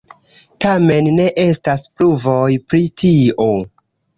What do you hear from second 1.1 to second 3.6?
ne estas pruvoj pri tio.